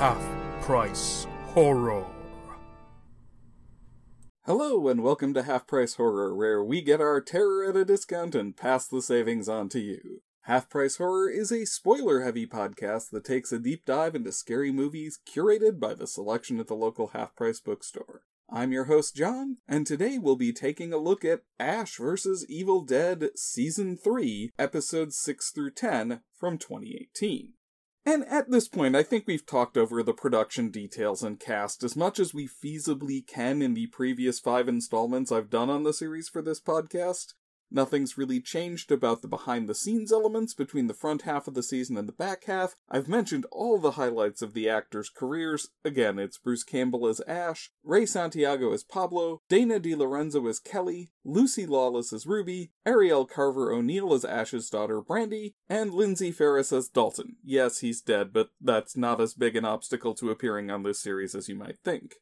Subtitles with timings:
[0.00, 0.24] Half
[0.62, 2.06] Price Horror.
[4.46, 8.34] Hello, and welcome to Half Price Horror, where we get our terror at a discount
[8.34, 10.22] and pass the savings on to you.
[10.44, 14.72] Half Price Horror is a spoiler heavy podcast that takes a deep dive into scary
[14.72, 18.22] movies curated by the selection at the local half price bookstore.
[18.48, 22.46] I'm your host, John, and today we'll be taking a look at Ash vs.
[22.48, 27.52] Evil Dead Season 3, Episodes 6 through 10 from 2018.
[28.12, 31.94] And at this point, I think we've talked over the production details and cast as
[31.94, 36.28] much as we feasibly can in the previous five installments I've done on the series
[36.28, 37.34] for this podcast.
[37.70, 41.62] Nothing's really changed about the behind the scenes elements between the front half of the
[41.62, 42.74] season and the back half.
[42.88, 45.68] I've mentioned all the highlights of the actors' careers.
[45.84, 51.66] Again, it's Bruce Campbell as Ash, Ray Santiago as Pablo, Dana DiLorenzo as Kelly, Lucy
[51.66, 57.36] Lawless as Ruby, Arielle Carver O'Neill as Ash's daughter Brandy, and Lindsay Farris as Dalton.
[57.44, 61.34] Yes, he's dead, but that's not as big an obstacle to appearing on this series
[61.34, 62.16] as you might think.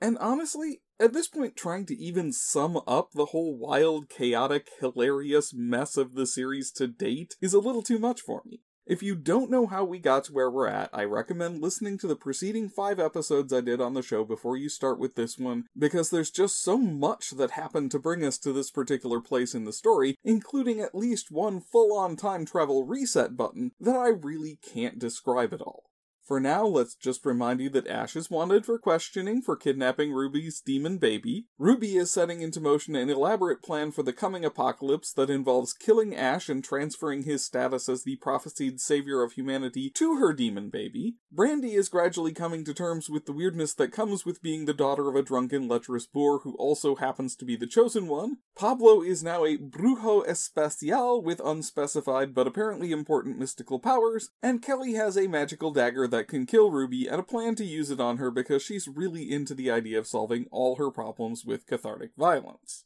[0.00, 5.52] And honestly, at this point, trying to even sum up the whole wild, chaotic, hilarious
[5.52, 8.60] mess of the series to date is a little too much for me.
[8.86, 12.06] If you don't know how we got to where we're at, I recommend listening to
[12.06, 15.64] the preceding five episodes I did on the show before you start with this one,
[15.76, 19.64] because there's just so much that happened to bring us to this particular place in
[19.64, 24.58] the story, including at least one full on time travel reset button, that I really
[24.62, 25.84] can't describe it all.
[26.24, 30.62] For now, let's just remind you that Ash is wanted for questioning for kidnapping Ruby's
[30.64, 31.48] demon baby.
[31.58, 36.16] Ruby is setting into motion an elaborate plan for the coming apocalypse that involves killing
[36.16, 41.16] Ash and transferring his status as the prophesied savior of humanity to her demon baby.
[41.30, 45.10] Brandy is gradually coming to terms with the weirdness that comes with being the daughter
[45.10, 48.38] of a drunken, lecherous boor who also happens to be the chosen one.
[48.56, 54.94] Pablo is now a brujo especial with unspecified but apparently important mystical powers, and Kelly
[54.94, 58.18] has a magical dagger that can kill Ruby and a plan to use it on
[58.18, 62.84] her because she's really into the idea of solving all her problems with cathartic violence.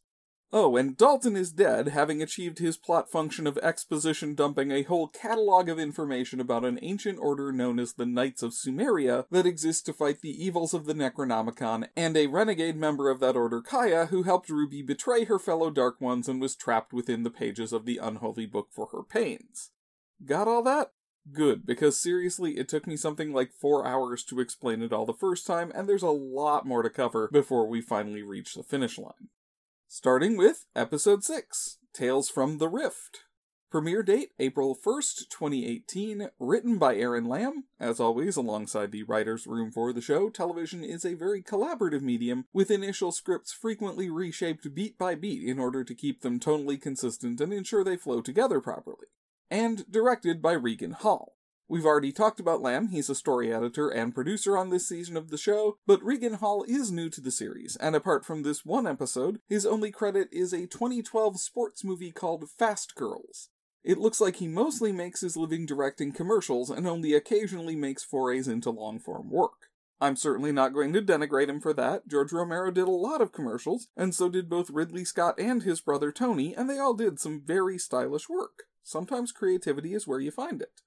[0.50, 5.06] Oh, and Dalton is dead, having achieved his plot function of exposition dumping a whole
[5.06, 9.83] catalog of information about an ancient order known as the Knights of Sumeria that exists
[9.83, 14.06] to fight the evils of the Necronomicon, and a renegade member of that order, Kaya,
[14.06, 17.84] who helped Ruby betray her fellow Dark Ones and was trapped within the pages of
[17.84, 19.71] the unholy book for her pains.
[20.25, 20.93] Got all that?
[21.33, 25.12] Good, because seriously, it took me something like four hours to explain it all the
[25.12, 28.99] first time, and there's a lot more to cover before we finally reach the finish
[28.99, 29.28] line.
[29.88, 33.25] Starting with Episode 6 Tales from the Rift.
[33.71, 36.31] Premiere date April 1st, 2018.
[36.38, 37.65] Written by Aaron Lamb.
[37.78, 42.47] As always, alongside the writer's room for the show, television is a very collaborative medium,
[42.53, 47.41] with initial scripts frequently reshaped beat by beat in order to keep them tonally consistent
[47.41, 49.09] and ensure they flow together properly
[49.51, 51.35] and directed by Regan Hall.
[51.71, 55.29] We've already talked about Lamb, he's a story editor and producer on this season of
[55.29, 58.87] the show, but Regan Hall is new to the series, and apart from this one
[58.87, 63.51] episode, his only credit is a 2012 sports movie called Fast Girls.
[63.85, 68.49] It looks like he mostly makes his living directing commercials and only occasionally makes forays
[68.49, 69.69] into long form work.
[70.01, 72.07] I'm certainly not going to denigrate him for that.
[72.09, 75.81] George Romero did a lot of commercials, and so did both Ridley Scott and his
[75.81, 78.65] brother Tony, and they all did some very stylish work.
[78.88, 80.81] Sometimes creativity is where you find it.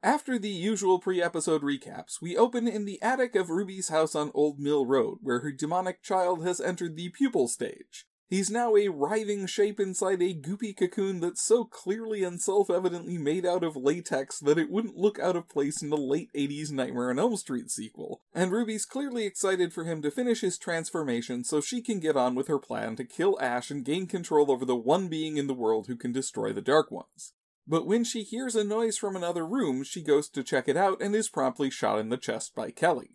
[0.00, 4.30] After the usual pre episode recaps, we open in the attic of Ruby's house on
[4.32, 8.06] Old Mill Road, where her demonic child has entered the pupal stage.
[8.32, 13.18] He's now a writhing shape inside a goopy cocoon that's so clearly and self evidently
[13.18, 16.72] made out of latex that it wouldn't look out of place in the late 80s
[16.72, 18.22] Nightmare on Elm Street sequel.
[18.34, 22.34] And Ruby's clearly excited for him to finish his transformation so she can get on
[22.34, 25.52] with her plan to kill Ash and gain control over the one being in the
[25.52, 27.34] world who can destroy the Dark Ones.
[27.68, 31.02] But when she hears a noise from another room, she goes to check it out
[31.02, 33.10] and is promptly shot in the chest by Kelly.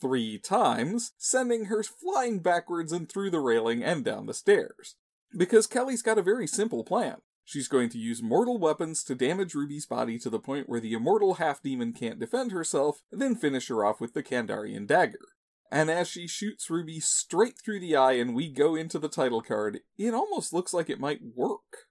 [0.00, 4.96] Three times, sending her flying backwards and through the railing and down the stairs.
[5.36, 7.16] Because Kelly's got a very simple plan.
[7.44, 10.92] She's going to use mortal weapons to damage Ruby's body to the point where the
[10.92, 15.28] immortal half demon can't defend herself, then finish her off with the Kandarian dagger.
[15.70, 19.42] And as she shoots Ruby straight through the eye and we go into the title
[19.42, 21.87] card, it almost looks like it might work.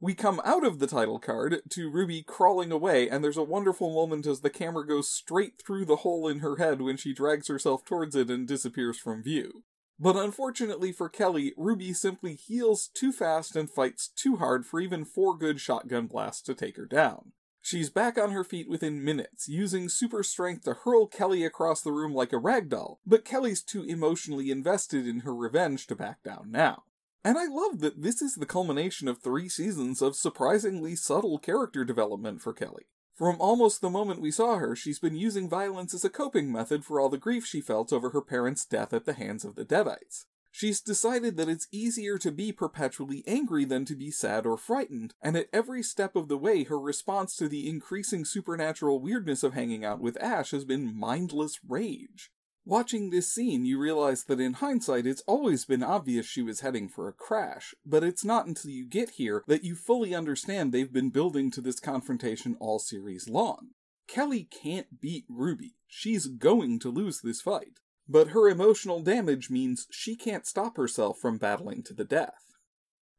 [0.00, 3.92] We come out of the title card to Ruby crawling away, and there's a wonderful
[3.92, 7.48] moment as the camera goes straight through the hole in her head when she drags
[7.48, 9.64] herself towards it and disappears from view.
[9.98, 15.04] But unfortunately for Kelly, Ruby simply heals too fast and fights too hard for even
[15.04, 17.32] four good shotgun blasts to take her down.
[17.60, 21.90] She's back on her feet within minutes, using super strength to hurl Kelly across the
[21.90, 26.52] room like a ragdoll, but Kelly's too emotionally invested in her revenge to back down
[26.52, 26.84] now.
[27.28, 31.84] And I love that this is the culmination of three seasons of surprisingly subtle character
[31.84, 32.84] development for Kelly.
[33.14, 36.86] From almost the moment we saw her, she's been using violence as a coping method
[36.86, 39.66] for all the grief she felt over her parents' death at the hands of the
[39.66, 40.24] Deadites.
[40.50, 45.12] She's decided that it's easier to be perpetually angry than to be sad or frightened,
[45.20, 49.52] and at every step of the way, her response to the increasing supernatural weirdness of
[49.52, 52.30] hanging out with Ash has been mindless rage.
[52.68, 56.86] Watching this scene, you realize that in hindsight, it's always been obvious she was heading
[56.86, 60.92] for a crash, but it's not until you get here that you fully understand they've
[60.92, 63.68] been building to this confrontation all series long.
[64.06, 65.76] Kelly can't beat Ruby.
[65.86, 67.80] She's going to lose this fight.
[68.06, 72.52] But her emotional damage means she can't stop herself from battling to the death.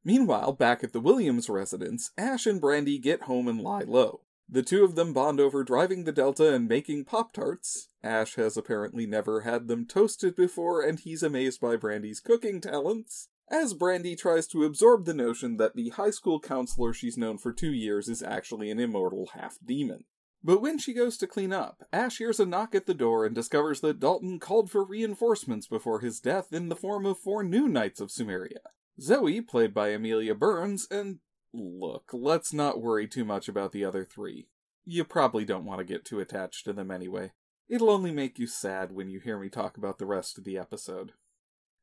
[0.04, 4.22] Meanwhile, back at the Williams residence, Ash and Brandy get home and lie low.
[4.51, 7.90] The two of them bond over driving the Delta and making Pop Tarts.
[8.04, 13.30] Ash has apparently never had them toasted before, and he's amazed by Brandy's cooking talents.
[13.51, 17.54] As Brandy tries to absorb the notion that the high school counselor she's known for
[17.54, 20.06] two years is actually an immortal half demon.
[20.44, 23.36] But when she goes to clean up, Ash hears a knock at the door and
[23.36, 27.68] discovers that Dalton called for reinforcements before his death in the form of four new
[27.68, 28.62] Knights of Sumeria.
[29.00, 31.19] Zoe, played by Amelia Burns, and
[31.54, 34.48] look, let's not worry too much about the other three.
[34.86, 37.31] You probably don't want to get too attached to them anyway.
[37.68, 40.57] It'll only make you sad when you hear me talk about the rest of the
[40.57, 41.13] episode.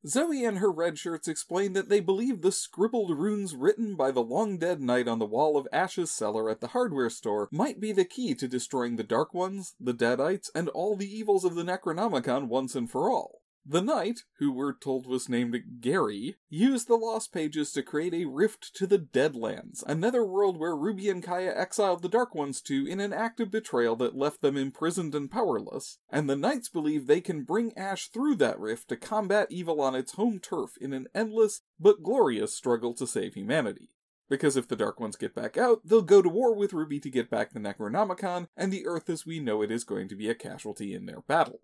[0.05, 4.21] Zoe and her red shirts explain that they believe the scribbled runes written by the
[4.21, 7.91] long dead knight on the wall of Ash's cellar at the hardware store might be
[7.91, 11.63] the key to destroying the Dark Ones, the Deadites, and all the evils of the
[11.63, 13.41] Necronomicon once and for all.
[13.69, 18.23] The knight, who we're told was named Gary, used the Lost Pages to create a
[18.23, 22.87] rift to the Deadlands, another world where Ruby and Kaya exiled the Dark Ones to
[22.87, 27.07] in an act of betrayal that left them imprisoned and powerless, and the knights believe
[27.07, 30.93] they can bring Ash through that rift to combat evil on its home turf in
[30.93, 33.89] an endless but glorious struggle to save humanity.
[34.29, 37.09] Because if the Dark Ones get back out, they'll go to war with Ruby to
[37.09, 40.29] get back the Necronomicon, and the Earth as we know it is going to be
[40.29, 41.59] a casualty in their battle.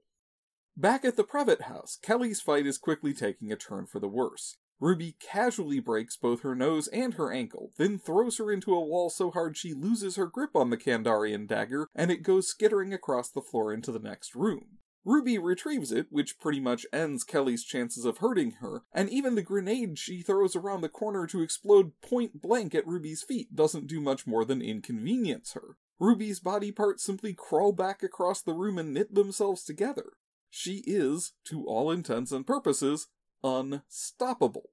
[0.75, 4.57] Back at the Prevet house, Kelly's fight is quickly taking a turn for the worse.
[4.79, 9.11] Ruby casually breaks both her nose and her ankle, then throws her into a wall
[9.11, 13.29] so hard she loses her grip on the Kandarian dagger, and it goes skittering across
[13.29, 14.79] the floor into the next room.
[15.05, 19.43] Ruby retrieves it, which pretty much ends Kelly's chances of hurting her, and even the
[19.43, 24.01] grenade she throws around the corner to explode point blank at Ruby's feet doesn't do
[24.01, 25.77] much more than inconvenience her.
[25.99, 30.13] Ruby's body parts simply crawl back across the room and knit themselves together
[30.55, 33.07] she is, to all intents and purposes,
[33.43, 34.69] unstoppable.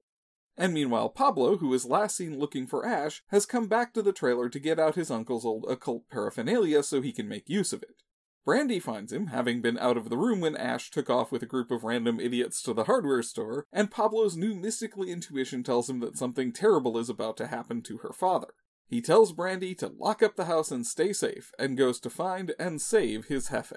[0.55, 4.13] And meanwhile, Pablo, who is last seen looking for Ash, has come back to the
[4.13, 7.81] trailer to get out his uncle's old occult paraphernalia so he can make use of
[7.81, 8.03] it.
[8.45, 11.47] Brandy finds him, having been out of the room when Ash took off with a
[11.47, 15.99] group of random idiots to the hardware store, and Pablo's new mystical intuition tells him
[16.01, 18.53] that something terrible is about to happen to her father.
[18.87, 22.53] He tells Brandy to lock up the house and stay safe, and goes to find
[22.59, 23.73] and save his Jefe.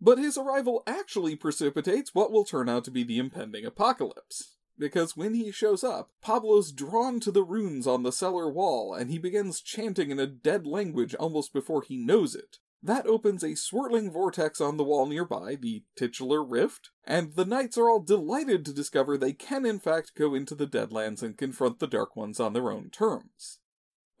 [0.00, 4.56] But his arrival actually precipitates what will turn out to be the impending apocalypse.
[4.78, 9.10] Because when he shows up, Pablo's drawn to the runes on the cellar wall and
[9.10, 12.58] he begins chanting in a dead language almost before he knows it.
[12.80, 17.76] That opens a swirling vortex on the wall nearby, the titular rift, and the knights
[17.76, 21.80] are all delighted to discover they can in fact go into the Deadlands and confront
[21.80, 23.58] the Dark Ones on their own terms.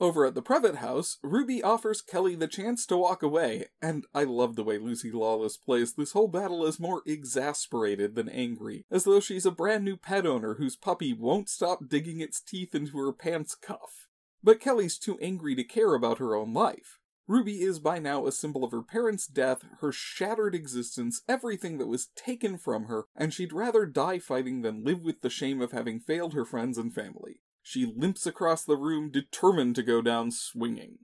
[0.00, 4.22] Over at the Prevet house, Ruby offers Kelly the chance to walk away, and I
[4.22, 9.02] love the way Lucy Lawless plays this whole battle is more exasperated than angry, as
[9.02, 12.96] though she's a brand new pet owner whose puppy won't stop digging its teeth into
[12.98, 14.06] her pants cuff.
[14.40, 17.00] But Kelly's too angry to care about her own life.
[17.26, 21.88] Ruby is by now a symbol of her parents' death, her shattered existence, everything that
[21.88, 25.72] was taken from her, and she'd rather die fighting than live with the shame of
[25.72, 27.40] having failed her friends and family.
[27.68, 31.00] She limps across the room, determined to go down swinging.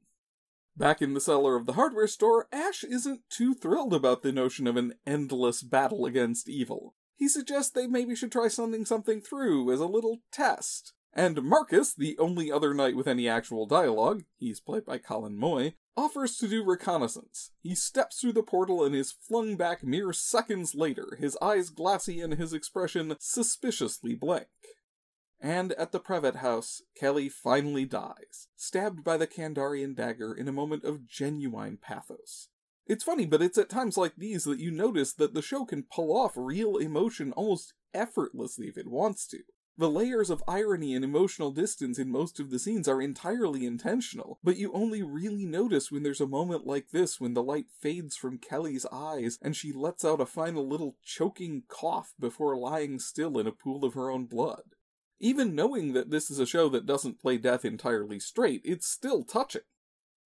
[0.75, 4.67] Back in the cellar of the hardware store, Ash isn't too thrilled about the notion
[4.67, 6.95] of an endless battle against evil.
[7.17, 10.95] He suggests they maybe should try sending something through as a little test.
[11.13, 15.75] And Marcus, the only other knight with any actual dialogue, he's played by Colin Moy,
[15.99, 17.51] offers to do reconnaissance.
[17.61, 22.23] He steps through the portal and is flung back mere seconds later, his eyes glassy
[22.23, 24.47] and his expression suspiciously blank.
[25.41, 30.53] And at the Prevet house, Kelly finally dies, stabbed by the Kandarian dagger in a
[30.53, 32.49] moment of genuine pathos.
[32.87, 35.85] It's funny, but it's at times like these that you notice that the show can
[35.85, 39.39] pull off real emotion almost effortlessly if it wants to.
[39.77, 44.39] The layers of irony and emotional distance in most of the scenes are entirely intentional,
[44.45, 48.17] but you only really notice when there's a moment like this when the light fades
[48.17, 53.37] from Kelly's eyes and she lets out a final little choking cough before lying still
[53.37, 54.74] in a pool of her own blood.
[55.21, 59.25] Even knowing that this is a show that doesn't play death entirely straight, it's still
[59.25, 59.63] touching.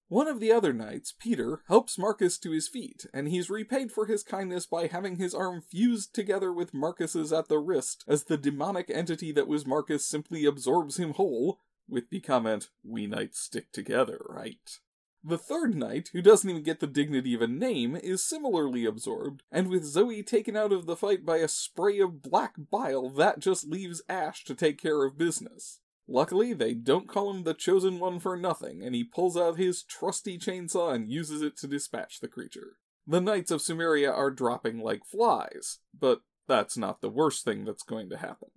[0.08, 4.06] One of the other knights, Peter, helps Marcus to his feet, and he's repaid for
[4.06, 8.38] his kindness by having his arm fused together with Marcus's at the wrist as the
[8.38, 13.70] demonic entity that was Marcus simply absorbs him whole, with the comment, We knights stick
[13.70, 14.80] together, right?
[15.28, 19.42] The third knight, who doesn't even get the dignity of a name, is similarly absorbed,
[19.52, 23.38] and with Zoe taken out of the fight by a spray of black bile, that
[23.38, 25.80] just leaves Ash to take care of business.
[26.08, 29.82] Luckily, they don't call him the Chosen One for nothing, and he pulls out his
[29.82, 32.78] trusty chainsaw and uses it to dispatch the creature.
[33.06, 37.82] The Knights of Sumeria are dropping like flies, but that's not the worst thing that's
[37.82, 38.48] going to happen.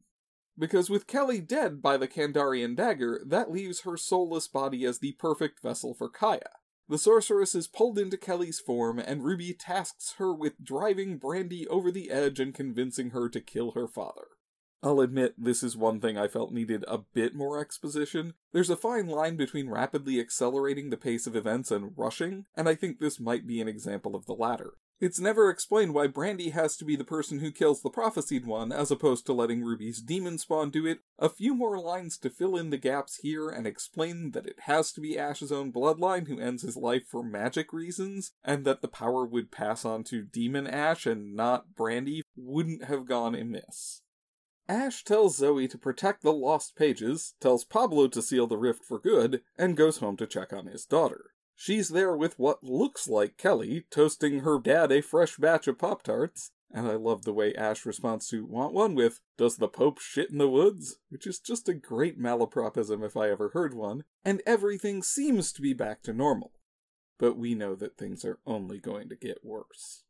[0.57, 5.11] Because with Kelly dead by the Kandarian dagger, that leaves her soulless body as the
[5.19, 6.51] perfect vessel for Kaya.
[6.91, 11.89] The sorceress is pulled into Kelly's form, and Ruby tasks her with driving Brandy over
[11.89, 14.27] the edge and convincing her to kill her father.
[14.83, 18.33] I'll admit this is one thing I felt needed a bit more exposition.
[18.51, 22.75] There's a fine line between rapidly accelerating the pace of events and rushing, and I
[22.75, 24.73] think this might be an example of the latter.
[25.01, 28.71] It's never explained why Brandy has to be the person who kills the prophesied one
[28.71, 30.99] as opposed to letting Ruby's demon spawn do it.
[31.17, 34.91] A few more lines to fill in the gaps here and explain that it has
[34.93, 38.87] to be Ash's own bloodline who ends his life for magic reasons, and that the
[38.87, 44.03] power would pass on to Demon Ash and not Brandy wouldn't have gone amiss.
[44.69, 48.99] Ash tells Zoe to protect the lost pages, tells Pablo to seal the rift for
[48.99, 51.31] good, and goes home to check on his daughter.
[51.63, 56.01] She's there with what looks like Kelly, toasting her dad a fresh batch of Pop
[56.01, 56.49] Tarts.
[56.71, 60.31] And I love the way Ash responds to want one with, Does the Pope shit
[60.31, 60.97] in the woods?
[61.09, 64.05] Which is just a great malapropism if I ever heard one.
[64.25, 66.53] And everything seems to be back to normal.
[67.19, 70.01] But we know that things are only going to get worse.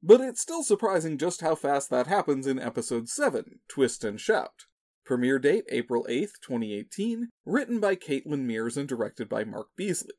[0.00, 4.66] But it's still surprising just how fast that happens in episode 7, Twist and Shout.
[5.04, 10.14] Premiere date April 8th, 2018, written by Caitlin Mears and directed by Mark Beasley.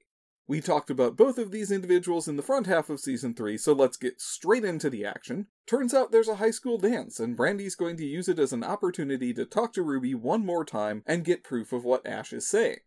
[0.48, 3.74] We talked about both of these individuals in the front half of season 3, so
[3.74, 5.48] let's get straight into the action.
[5.66, 8.64] Turns out there's a high school dance, and Brandy's going to use it as an
[8.64, 12.48] opportunity to talk to Ruby one more time and get proof of what Ash is
[12.48, 12.78] saying.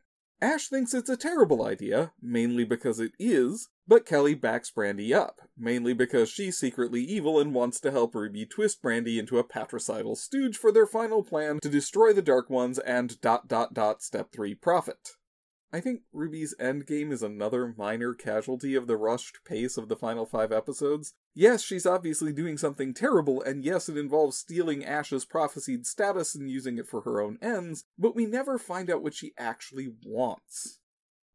[0.40, 5.40] Ash thinks it's a terrible idea, mainly because it is, but Kelly backs Brandy up,
[5.58, 10.14] mainly because she's secretly evil and wants to help Ruby twist Brandy into a patricidal
[10.14, 14.30] stooge for their final plan to destroy the Dark Ones and dot dot dot step
[14.30, 15.16] 3 profit.
[15.70, 20.24] I think Ruby's endgame is another minor casualty of the rushed pace of the final
[20.24, 21.12] five episodes.
[21.34, 26.50] Yes, she's obviously doing something terrible, and yes, it involves stealing Ash's prophesied status and
[26.50, 30.80] using it for her own ends, but we never find out what she actually wants.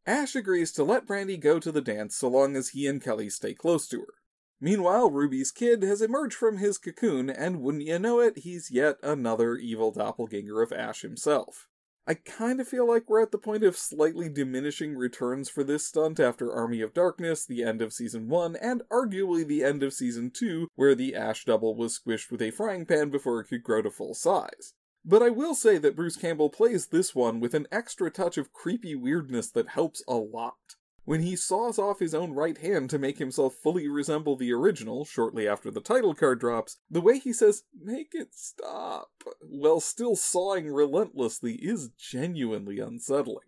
[0.07, 3.29] Ash agrees to let Brandy go to the dance so long as he and Kelly
[3.29, 4.13] stay close to her.
[4.59, 8.97] Meanwhile, Ruby's kid has emerged from his cocoon, and wouldn't you know it, he's yet
[9.03, 11.67] another evil doppelganger of Ash himself.
[12.05, 15.87] I kind of feel like we're at the point of slightly diminishing returns for this
[15.87, 19.93] stunt after Army of Darkness, the end of season 1, and arguably the end of
[19.93, 23.63] season 2, where the Ash double was squished with a frying pan before it could
[23.63, 24.73] grow to full size.
[25.05, 28.51] But I will say that Bruce Campbell plays this one with an extra touch of
[28.51, 32.97] creepy weirdness that helps a lot when he saws off his own right hand to
[32.97, 37.33] make himself fully resemble the original shortly after the title card drops, the way he
[37.33, 43.47] says, make it stop, while still sawing relentlessly is genuinely unsettling.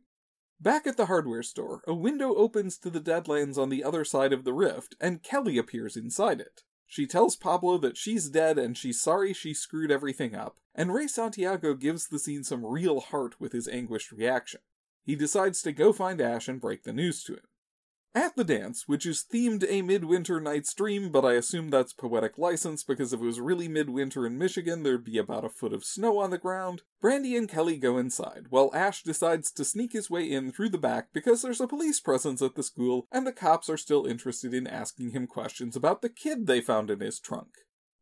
[0.59, 4.33] Back at the hardware store, a window opens to the Deadlands on the other side
[4.33, 6.63] of the rift, and Kelly appears inside it.
[6.87, 11.07] She tells Pablo that she's dead and she's sorry she screwed everything up, and Ray
[11.07, 14.61] Santiago gives the scene some real heart with his anguished reaction
[15.05, 17.43] he decides to go find Ash and break the news to him.
[18.15, 22.37] At the dance, which is themed a midwinter night's dream, but I assume that's poetic
[22.37, 25.83] license because if it was really midwinter in Michigan, there'd be about a foot of
[25.83, 30.09] snow on the ground, Brandy and Kelly go inside, while Ash decides to sneak his
[30.09, 33.33] way in through the back because there's a police presence at the school and the
[33.33, 37.19] cops are still interested in asking him questions about the kid they found in his
[37.19, 37.49] trunk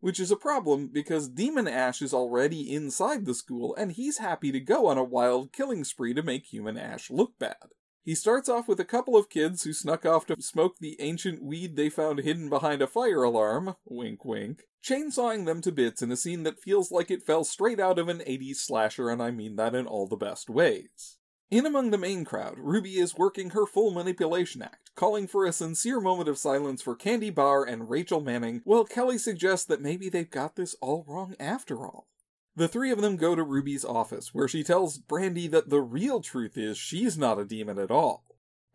[0.03, 4.51] which is a problem because Demon Ash is already inside the school and he's happy
[4.51, 7.69] to go on a wild killing spree to make Human Ash look bad.
[8.03, 11.41] He starts off with a couple of kids who snuck off to smoke the ancient
[11.41, 16.11] weed they found hidden behind a fire alarm, wink wink, chainsawing them to bits in
[16.11, 19.31] a scene that feels like it fell straight out of an 80s slasher and I
[19.31, 21.17] mean that in all the best ways.
[21.51, 25.53] In among the main crowd, Ruby is working her full manipulation act, calling for a
[25.53, 30.09] sincere moment of silence for Candy Barr and Rachel Manning, while Kelly suggests that maybe
[30.09, 32.07] they've got this all wrong after all.
[32.55, 36.21] The three of them go to Ruby's office, where she tells Brandy that the real
[36.21, 38.25] truth is she's not a demon at all.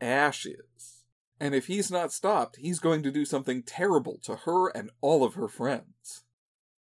[0.00, 1.04] Ash is.
[1.40, 5.24] And if he's not stopped, he's going to do something terrible to her and all
[5.24, 6.24] of her friends.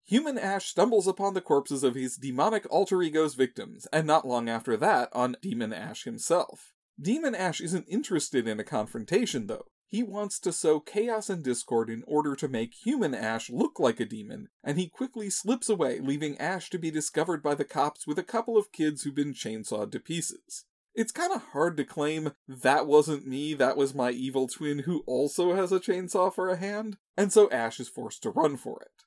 [0.07, 4.47] Human Ash stumbles upon the corpses of his demonic alter ego's victims, and not long
[4.47, 6.73] after that, on Demon Ash himself.
[7.01, 9.65] Demon Ash isn't interested in a confrontation, though.
[9.87, 13.99] He wants to sow chaos and discord in order to make human Ash look like
[13.99, 18.05] a demon, and he quickly slips away, leaving Ash to be discovered by the cops
[18.05, 20.65] with a couple of kids who've been chainsawed to pieces.
[20.93, 25.03] It's kind of hard to claim that wasn't me, that was my evil twin who
[25.07, 28.81] also has a chainsaw for a hand, and so Ash is forced to run for
[28.81, 29.04] it.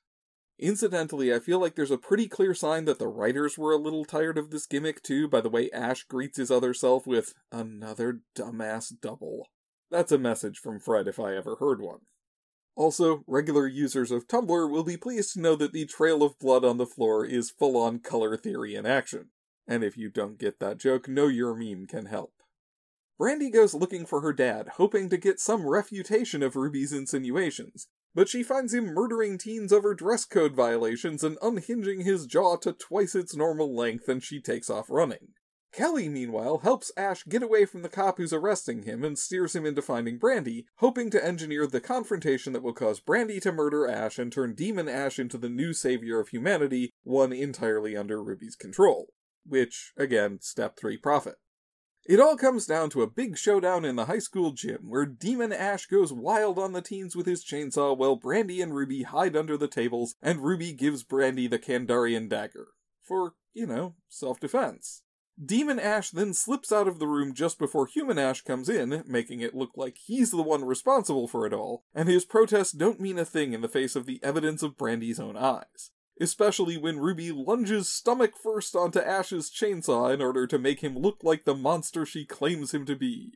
[0.59, 4.03] Incidentally, I feel like there's a pretty clear sign that the writers were a little
[4.03, 8.19] tired of this gimmick too by the way Ash greets his other self with another
[8.35, 9.47] dumbass double.
[9.89, 11.99] That's a message from Fred if I ever heard one.
[12.75, 16.65] Also, regular users of Tumblr will be pleased to know that the trail of blood
[16.65, 19.29] on the floor is full on color theory in action.
[19.65, 22.33] And if you don't get that joke, know your meme can help.
[23.17, 28.29] Brandy goes looking for her dad, hoping to get some refutation of Ruby's insinuations, but
[28.29, 33.15] she finds him murdering teens over dress code violations and unhinging his jaw to twice
[33.15, 35.29] its normal length, and she takes off running.
[35.71, 39.65] Kelly, meanwhile, helps Ash get away from the cop who's arresting him and steers him
[39.67, 44.17] into finding Brandy, hoping to engineer the confrontation that will cause Brandy to murder Ash
[44.17, 49.09] and turn Demon Ash into the new savior of humanity, one entirely under Ruby's control.
[49.45, 51.35] Which, again, step 3 profit.
[52.09, 55.53] It all comes down to a big showdown in the high school gym, where Demon
[55.53, 59.55] Ash goes wild on the teens with his chainsaw while Brandy and Ruby hide under
[59.55, 62.69] the tables, and Ruby gives Brandy the Kandarian dagger.
[63.03, 65.03] For, you know, self defense.
[65.39, 69.41] Demon Ash then slips out of the room just before Human Ash comes in, making
[69.41, 73.19] it look like he's the one responsible for it all, and his protests don't mean
[73.19, 75.91] a thing in the face of the evidence of Brandy's own eyes.
[76.19, 81.19] Especially when Ruby lunges stomach first onto Ash's chainsaw in order to make him look
[81.23, 83.33] like the monster she claims him to be.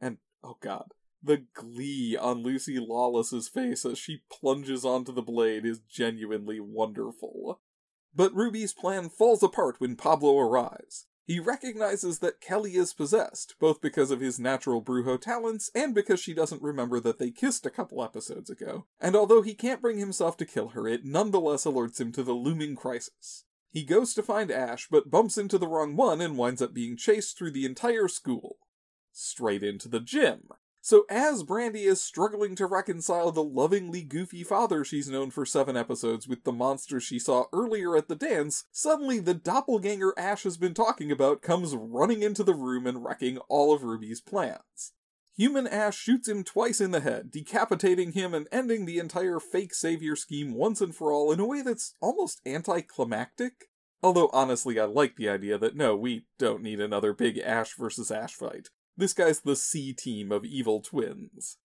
[0.00, 5.66] And, oh god, the glee on Lucy Lawless's face as she plunges onto the blade
[5.66, 7.60] is genuinely wonderful.
[8.14, 11.06] But Ruby's plan falls apart when Pablo arrives.
[11.30, 16.18] He recognizes that Kelly is possessed, both because of his natural brujo talents and because
[16.18, 19.98] she doesn't remember that they kissed a couple episodes ago, and although he can't bring
[19.98, 23.44] himself to kill her, it nonetheless alerts him to the looming crisis.
[23.70, 26.96] He goes to find Ash, but bumps into the wrong one and winds up being
[26.96, 28.56] chased through the entire school.
[29.12, 30.48] Straight into the gym.
[30.82, 35.76] So, as Brandy is struggling to reconcile the lovingly goofy father she's known for seven
[35.76, 40.56] episodes with the monster she saw earlier at the dance, suddenly the doppelganger Ash has
[40.56, 44.92] been talking about comes running into the room and wrecking all of Ruby's plans.
[45.36, 49.74] Human Ash shoots him twice in the head, decapitating him and ending the entire fake
[49.74, 53.68] savior scheme once and for all in a way that's almost anticlimactic.
[54.02, 58.10] Although honestly, I like the idea that no, we don't need another big Ash versus
[58.10, 58.70] Ash fight.
[59.00, 61.56] This guy's the C team of evil twins.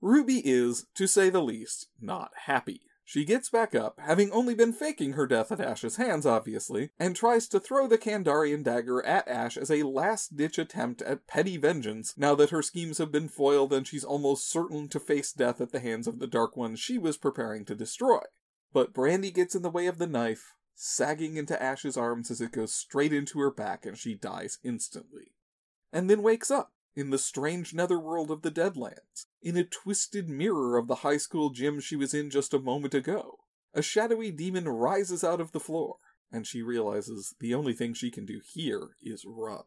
[0.00, 2.82] Ruby is, to say the least, not happy.
[3.04, 7.16] She gets back up, having only been faking her death at Ash's hands, obviously, and
[7.16, 11.56] tries to throw the Kandarian dagger at Ash as a last ditch attempt at petty
[11.56, 15.60] vengeance now that her schemes have been foiled and she's almost certain to face death
[15.60, 18.20] at the hands of the Dark One she was preparing to destroy.
[18.72, 22.52] But Brandy gets in the way of the knife, sagging into Ash's arms as it
[22.52, 25.32] goes straight into her back and she dies instantly.
[25.92, 30.78] And then wakes up in the strange netherworld of the Deadlands, in a twisted mirror
[30.78, 33.38] of the high school gym she was in just a moment ago.
[33.74, 35.96] A shadowy demon rises out of the floor,
[36.32, 39.64] and she realizes the only thing she can do here is run.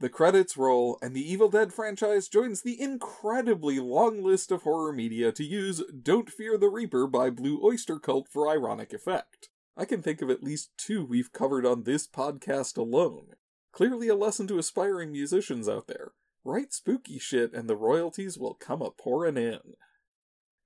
[0.00, 4.92] The credits roll, and the Evil Dead franchise joins the incredibly long list of horror
[4.92, 9.50] media to use Don't Fear the Reaper by Blue Oyster Cult for ironic effect.
[9.76, 13.34] I can think of at least two we've covered on this podcast alone.
[13.72, 16.12] Clearly a lesson to aspiring musicians out there.
[16.44, 19.60] Write spooky shit and the royalties will come a pouring in.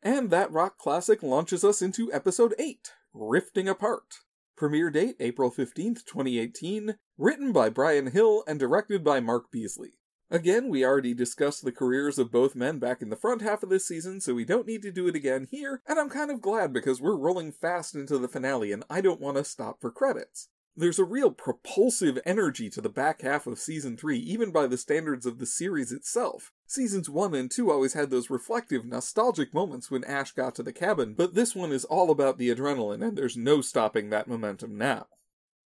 [0.02, 4.16] And that rock classic launches us into episode 8, Rifting Apart.
[4.56, 9.92] Premiere date April 15th, 2018, written by Brian Hill and directed by Mark Beasley.
[10.30, 13.70] Again, we already discussed the careers of both men back in the front half of
[13.70, 16.42] this season, so we don't need to do it again here, and I'm kind of
[16.42, 19.90] glad because we're rolling fast into the finale and I don't want to stop for
[19.90, 20.48] credits.
[20.78, 24.78] There's a real propulsive energy to the back half of season 3, even by the
[24.78, 26.52] standards of the series itself.
[26.68, 30.72] Seasons 1 and 2 always had those reflective, nostalgic moments when Ash got to the
[30.72, 34.78] cabin, but this one is all about the adrenaline, and there's no stopping that momentum
[34.78, 35.08] now.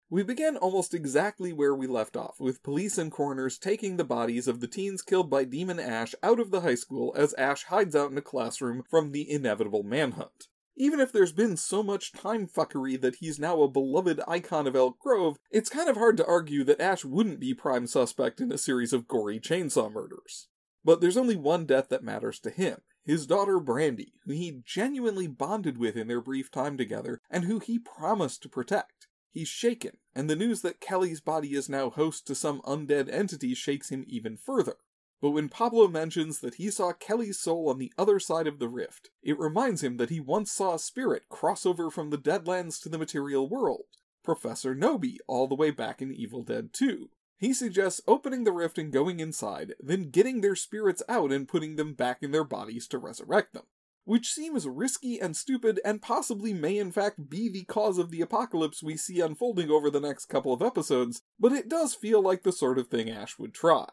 [0.10, 4.46] We begin almost exactly where we left off, with police and coroners taking the bodies
[4.46, 7.96] of the teens killed by Demon Ash out of the high school as Ash hides
[7.96, 10.50] out in a classroom from the inevitable manhunt.
[10.80, 14.76] Even if there's been so much time fuckery that he's now a beloved icon of
[14.76, 18.52] Elk Grove, it's kind of hard to argue that Ash wouldn't be prime suspect in
[18.52, 20.50] a series of gory chainsaw murders.
[20.86, 25.28] But there's only one death that matters to him his daughter Brandy, who he genuinely
[25.28, 29.08] bonded with in their brief time together, and who he promised to protect.
[29.32, 33.54] He's shaken, and the news that Kelly's body is now host to some undead entity
[33.56, 34.76] shakes him even further.
[35.20, 38.70] But when Pablo mentions that he saw Kelly's soul on the other side of the
[38.70, 42.80] rift, it reminds him that he once saw a spirit cross over from the Deadlands
[42.82, 43.86] to the material world,
[44.24, 47.10] Professor Knowby, all the way back in Evil Dead 2.
[47.40, 51.76] He suggests opening the rift and going inside, then getting their spirits out and putting
[51.76, 53.66] them back in their bodies to resurrect them.
[54.06, 58.22] Which seems risky and stupid and possibly may in fact be the cause of the
[58.22, 62.44] apocalypse we see unfolding over the next couple of episodes, but it does feel like
[62.44, 63.88] the sort of thing Ash would try.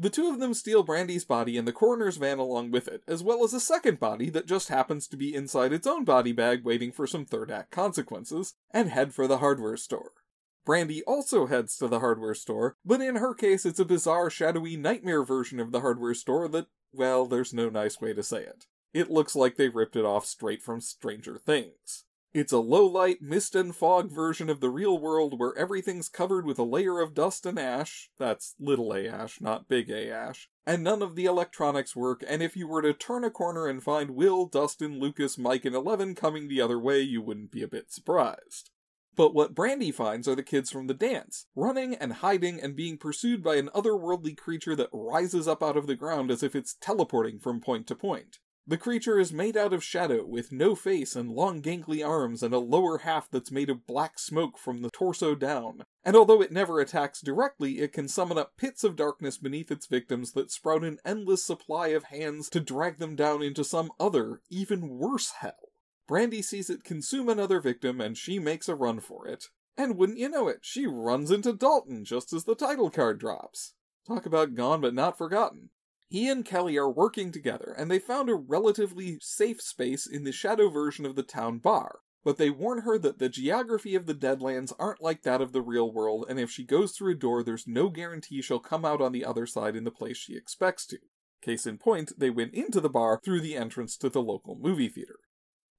[0.00, 3.22] The two of them steal Brandy's body and the coroner's van along with it, as
[3.22, 6.64] well as a second body that just happens to be inside its own body bag
[6.64, 10.12] waiting for some third act consequences, and head for the hardware store.
[10.64, 14.74] Brandy also heads to the hardware store, but in her case it's a bizarre, shadowy
[14.74, 18.64] nightmare version of the hardware store that, well, there's no nice way to say it.
[18.94, 22.06] It looks like they ripped it off straight from Stranger Things.
[22.32, 26.46] It's a low light, mist and fog version of the real world where everything's covered
[26.46, 28.08] with a layer of dust and ash.
[28.20, 30.48] That's little a ash, not big a ash.
[30.64, 33.82] And none of the electronics work, and if you were to turn a corner and
[33.82, 37.68] find Will, Dustin, Lucas, Mike, and Eleven coming the other way, you wouldn't be a
[37.68, 38.70] bit surprised.
[39.16, 42.96] But what Brandy finds are the kids from the dance, running and hiding and being
[42.96, 46.76] pursued by an otherworldly creature that rises up out of the ground as if it's
[46.80, 48.38] teleporting from point to point.
[48.70, 52.54] The creature is made out of shadow, with no face and long gangly arms and
[52.54, 55.82] a lower half that's made of black smoke from the torso down.
[56.04, 59.88] And although it never attacks directly, it can summon up pits of darkness beneath its
[59.88, 64.40] victims that sprout an endless supply of hands to drag them down into some other,
[64.50, 65.72] even worse hell.
[66.06, 69.46] Brandy sees it consume another victim and she makes a run for it.
[69.76, 73.74] And wouldn't you know it, she runs into Dalton just as the title card drops.
[74.06, 75.70] Talk about gone but not forgotten.
[76.10, 80.32] He and Kelly are working together, and they found a relatively safe space in the
[80.32, 82.00] shadow version of the town bar.
[82.24, 85.62] But they warn her that the geography of the Deadlands aren't like that of the
[85.62, 89.00] real world, and if she goes through a door, there's no guarantee she'll come out
[89.00, 90.98] on the other side in the place she expects to.
[91.42, 94.88] Case in point, they went into the bar through the entrance to the local movie
[94.88, 95.20] theater.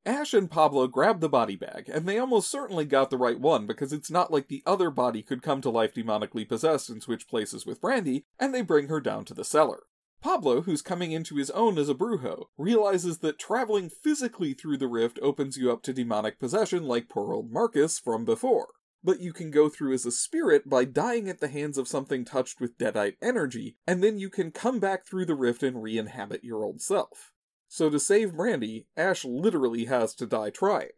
[0.05, 3.67] Ash and Pablo grab the body bag, and they almost certainly got the right one
[3.67, 7.27] because it's not like the other body could come to life demonically possessed and switch
[7.27, 9.83] places with Brandy, and they bring her down to the cellar.
[10.21, 14.87] Pablo, who's coming into his own as a brujo, realizes that traveling physically through the
[14.87, 18.69] rift opens you up to demonic possession like poor old Marcus from before.
[19.03, 22.23] But you can go through as a spirit by dying at the hands of something
[22.23, 25.97] touched with deadite energy, and then you can come back through the rift and re
[25.97, 27.31] inhabit your old self.
[27.67, 30.89] So to save Brandy, Ash literally has to die trying.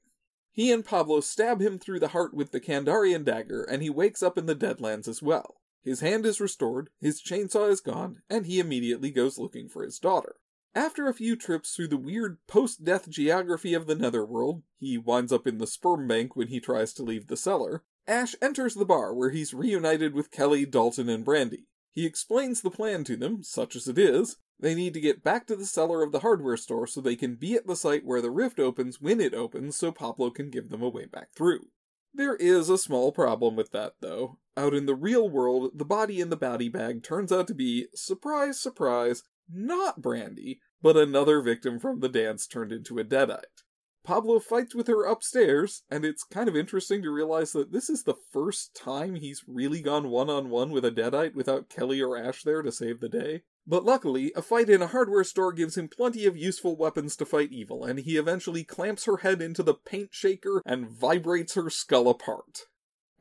[0.51, 4.21] He and Pablo stab him through the heart with the Kandarian dagger, and he wakes
[4.21, 5.61] up in the Deadlands as well.
[5.83, 9.99] His hand is restored, his chainsaw is gone, and he immediately goes looking for his
[9.99, 10.37] daughter.
[10.75, 15.31] After a few trips through the weird post death geography of the Netherworld, he winds
[15.31, 17.83] up in the sperm bank when he tries to leave the cellar.
[18.07, 21.67] Ash enters the bar where he's reunited with Kelly, Dalton, and Brandy.
[21.91, 24.37] He explains the plan to them, such as it is.
[24.59, 27.35] They need to get back to the cellar of the hardware store so they can
[27.35, 30.69] be at the site where the rift opens when it opens so Pablo can give
[30.69, 31.67] them a way back through.
[32.13, 34.37] There is a small problem with that, though.
[34.55, 37.87] Out in the real world, the body in the body bag turns out to be,
[37.95, 43.63] surprise, surprise, not Brandy, but another victim from the dance turned into a deadite.
[44.03, 48.03] Pablo fights with her upstairs, and it's kind of interesting to realize that this is
[48.03, 52.17] the first time he's really gone one on one with a deadite without Kelly or
[52.17, 53.43] Ash there to save the day.
[53.65, 57.25] But luckily, a fight in a hardware store gives him plenty of useful weapons to
[57.25, 61.69] fight evil, and he eventually clamps her head into the paint shaker and vibrates her
[61.69, 62.67] skull apart.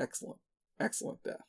[0.00, 0.40] Excellent.
[0.81, 1.46] Excellent death.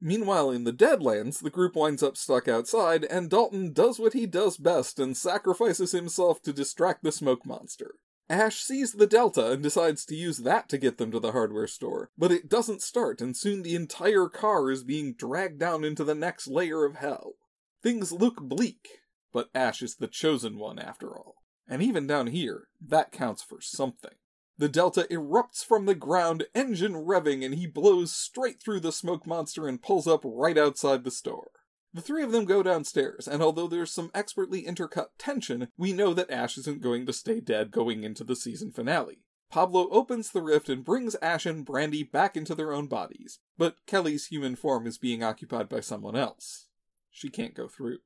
[0.00, 4.26] Meanwhile, in the Deadlands, the group winds up stuck outside, and Dalton does what he
[4.26, 7.94] does best and sacrifices himself to distract the smoke monster.
[8.28, 11.66] Ash sees the Delta and decides to use that to get them to the hardware
[11.66, 16.02] store, but it doesn't start, and soon the entire car is being dragged down into
[16.02, 17.34] the next layer of hell.
[17.82, 18.88] Things look bleak,
[19.32, 21.36] but Ash is the chosen one after all.
[21.66, 24.12] And even down here, that counts for something.
[24.58, 29.26] The Delta erupts from the ground, engine revving, and he blows straight through the smoke
[29.26, 31.50] monster and pulls up right outside the store.
[31.94, 36.14] The three of them go downstairs, and although there's some expertly intercut tension, we know
[36.14, 39.24] that Ash isn't going to stay dead going into the season finale.
[39.50, 43.76] Pablo opens the rift and brings Ash and Brandy back into their own bodies, but
[43.86, 46.68] Kelly's human form is being occupied by someone else.
[47.12, 47.98] She can't go through.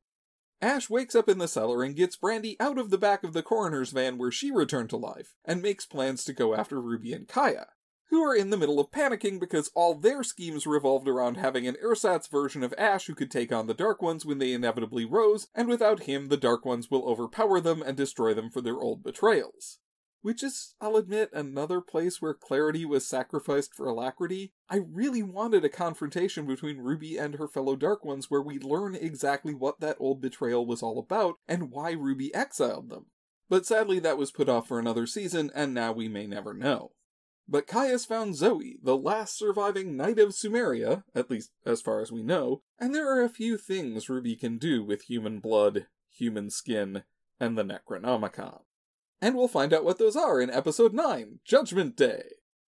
[0.61, 3.43] Ash wakes up in the cellar and gets Brandy out of the back of the
[3.43, 7.29] coroner's van where she returned to life, and makes plans to go after Ruby and
[7.29, 7.69] Kaya,
[8.09, 11.77] who are in the middle of panicking because all their schemes revolved around having an
[11.83, 15.49] ersatz version of Ash who could take on the Dark Ones when they inevitably rose,
[15.55, 19.03] and without him the Dark Ones will overpower them and destroy them for their old
[19.03, 19.79] betrayals.
[20.27, 24.51] Which is, I'll admit, another place where clarity was sacrificed for alacrity.
[24.69, 28.97] I really wanted a confrontation between Ruby and her fellow Dark Ones where we learn
[28.97, 33.07] exactly what that old betrayal was all about and why Ruby exiled them.
[33.49, 36.91] But sadly, that was put off for another season, and now we may never know.
[37.47, 42.11] But Kaya found Zoe, the last surviving knight of Sumeria, at least as far as
[42.11, 46.51] we know, and there are a few things Ruby can do with human blood, human
[46.51, 47.05] skin,
[47.39, 48.63] and the Necronomicon.
[49.21, 52.23] And we'll find out what those are in episode 9, Judgment Day.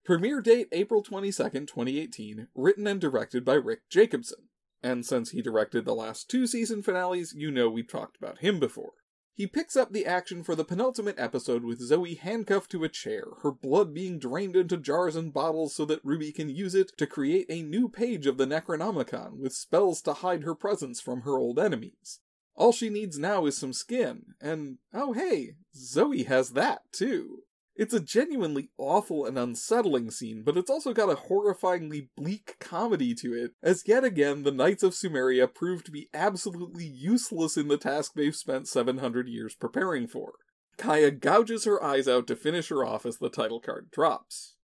[0.06, 4.50] Premiere date April 22nd, 2018, written and directed by Rick Jacobson.
[4.84, 8.60] And since he directed the last two season finales, you know we've talked about him
[8.60, 8.94] before.
[9.34, 13.26] He picks up the action for the penultimate episode with Zoe handcuffed to a chair,
[13.42, 17.08] her blood being drained into jars and bottles so that Ruby can use it to
[17.08, 21.38] create a new page of the Necronomicon with spells to hide her presence from her
[21.38, 22.22] old enemies.
[22.56, 27.40] All she needs now is some skin, and oh hey, Zoe has that too.
[27.76, 33.14] It's a genuinely awful and unsettling scene, but it's also got a horrifyingly bleak comedy
[33.16, 37.68] to it, as yet again the Knights of Sumeria prove to be absolutely useless in
[37.68, 40.36] the task they've spent 700 years preparing for.
[40.78, 44.55] Kaya gouges her eyes out to finish her off as the title card drops.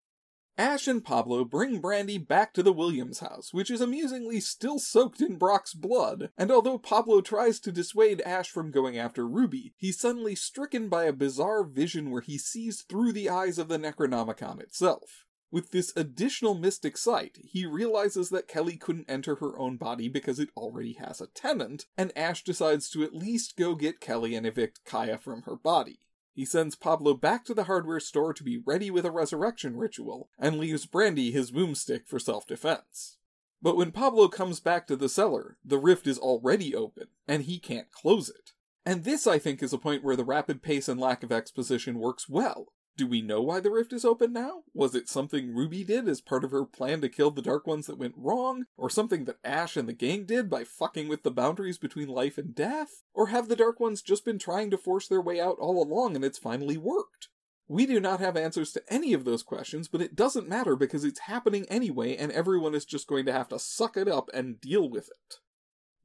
[0.58, 5.22] Ash and Pablo bring Brandy back to the Williams house, which is amusingly still soaked
[5.22, 10.00] in Brock's blood, and although Pablo tries to dissuade Ash from going after Ruby, he's
[10.00, 14.60] suddenly stricken by a bizarre vision where he sees through the eyes of the Necronomicon
[14.62, 15.26] itself.
[15.52, 20.40] With this additional mystic sight, he realizes that Kelly couldn't enter her own body because
[20.40, 24.46] it already has a tenant, and Ash decides to at least go get Kelly and
[24.46, 26.00] evict Kaya from her body.
[26.34, 30.30] He sends Pablo back to the hardware store to be ready with a resurrection ritual,
[30.40, 33.18] and leaves Brandy his boomstick for self defense.
[33.62, 37.60] But when Pablo comes back to the cellar, the rift is already open, and he
[37.60, 38.54] can't close it.
[38.86, 42.00] And this, I think, is a point where the rapid pace and lack of exposition
[42.00, 42.74] works well.
[42.98, 44.64] Do we know why the rift is open now?
[44.74, 47.88] Was it something Ruby did as part of her plan to kill the Dark Ones
[47.88, 48.66] that went wrong?
[48.78, 52.38] Or something that Ash and the gang did by fucking with the boundaries between life
[52.38, 53.04] and death?
[53.14, 56.16] Or have the Dark Ones just been trying to force their way out all along
[56.16, 57.30] and it's finally worked?
[57.68, 61.06] We do not have answers to any of those questions, but it doesn't matter because
[61.06, 64.60] it's happening anyway and everyone is just going to have to suck it up and
[64.60, 65.38] deal with it.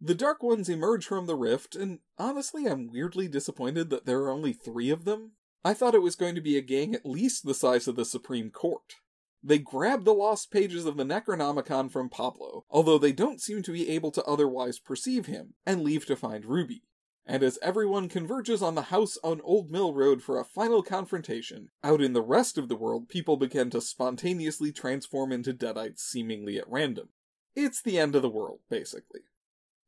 [0.01, 4.31] The Dark Ones emerge from the rift, and honestly, I'm weirdly disappointed that there are
[4.31, 5.33] only three of them.
[5.67, 8.05] I thought it was going to be a gang at least the size of the
[8.05, 8.95] Supreme Court.
[9.43, 13.73] They grab the lost pages of the Necronomicon from Pablo, although they don't seem to
[13.73, 16.85] be able to otherwise perceive him, and leave to find Ruby.
[17.27, 21.71] And as everyone converges on the house on Old Mill Road for a final confrontation,
[21.83, 26.59] out in the rest of the world people begin to spontaneously transform into Deadites seemingly
[26.59, 27.09] at random.
[27.57, 29.23] It's the end of the world, basically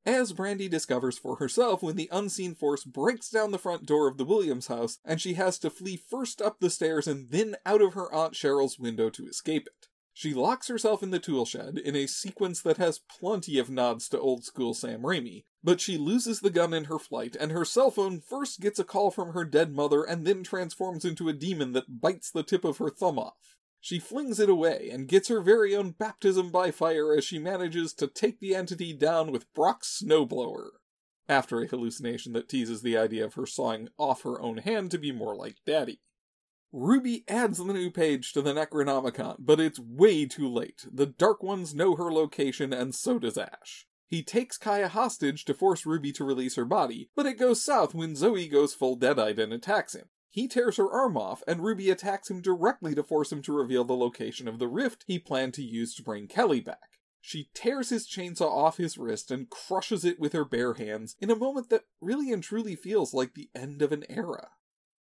[0.09, 4.17] as Brandy discovers for herself when the unseen force breaks down the front door of
[4.17, 7.83] the Williams house and she has to flee first up the stairs and then out
[7.83, 9.89] of her Aunt Cheryl's window to escape it.
[10.15, 14.09] She locks herself in the tool shed in a sequence that has plenty of nods
[14.09, 17.67] to old school Sam Raimi, but she loses the gun in her flight and her
[17.67, 21.35] cell phone first gets a call from her dead mother and then transforms into a
[21.35, 23.58] demon that bites the tip of her thumb off.
[23.81, 27.93] She flings it away and gets her very own baptism by fire as she manages
[27.95, 30.71] to take the entity down with Brock's snowblower.
[31.29, 34.99] After a hallucination that teases the idea of her sawing off her own hand to
[34.99, 36.01] be more like Daddy.
[36.73, 40.85] Ruby adds the new page to the Necronomicon, but it's way too late.
[40.93, 43.87] The Dark Ones know her location, and so does Ash.
[44.07, 47.95] He takes Kaya hostage to force Ruby to release her body, but it goes south
[47.95, 50.09] when Zoe goes full Deadite and attacks him.
[50.31, 53.85] He tears her arm off, and Ruby attacks him directly to force him to reveal
[53.85, 56.99] the location of the rift he planned to use to bring Kelly back.
[57.21, 61.31] She tears his chainsaw off his wrist and crushes it with her bare hands in
[61.31, 64.51] a moment that really and truly feels like the end of an era.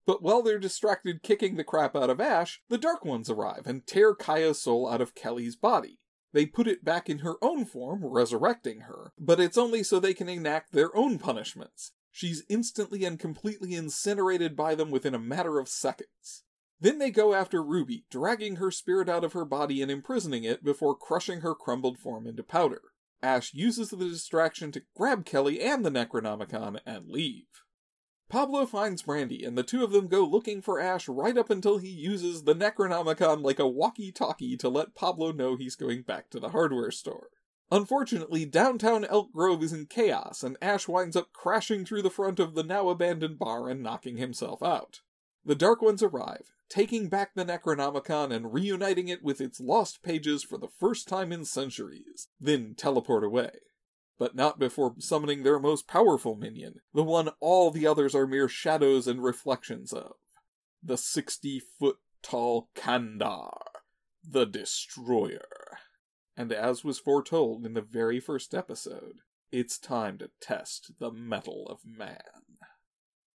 [0.06, 3.86] But while they're distracted kicking the crap out of Ash, the Dark Ones arrive and
[3.86, 6.00] tear Kaya's soul out of Kelly's body.
[6.32, 10.14] They put it back in her own form, resurrecting her, but it's only so they
[10.14, 11.92] can enact their own punishments.
[12.10, 16.44] She's instantly and completely incinerated by them within a matter of seconds.
[16.80, 20.62] Then they go after Ruby, dragging her spirit out of her body and imprisoning it
[20.62, 22.82] before crushing her crumbled form into powder.
[23.22, 27.46] Ash uses the distraction to grab Kelly and the Necronomicon and leave.
[28.28, 31.78] Pablo finds Brandy, and the two of them go looking for Ash right up until
[31.78, 36.28] he uses the Necronomicon like a walkie talkie to let Pablo know he's going back
[36.30, 37.30] to the hardware store.
[37.70, 42.40] Unfortunately, downtown Elk Grove is in chaos, and Ash winds up crashing through the front
[42.40, 45.00] of the now abandoned bar and knocking himself out.
[45.44, 50.42] The Dark Ones arrive, taking back the Necronomicon and reuniting it with its lost pages
[50.42, 53.50] for the first time in centuries, then teleport away.
[54.18, 58.48] But not before summoning their most powerful minion, the one all the others are mere
[58.48, 60.14] shadows and reflections of
[60.82, 63.60] the 60 foot tall Kandar,
[64.26, 65.78] the Destroyer.
[66.38, 71.66] And as was foretold in the very first episode, it's time to test the mettle
[71.68, 72.20] of man.